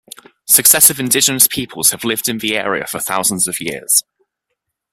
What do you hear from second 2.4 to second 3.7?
area for thousands of